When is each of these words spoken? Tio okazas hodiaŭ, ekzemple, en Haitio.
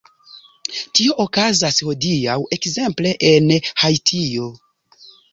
Tio 0.99 1.15
okazas 1.23 1.75
hodiaŭ, 1.89 2.37
ekzemple, 2.57 3.11
en 3.33 3.53
Haitio. 3.83 4.49